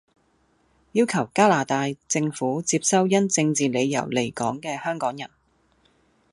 [0.93, 5.29] 要求加拿大政府接收因政治理由離港既香港人，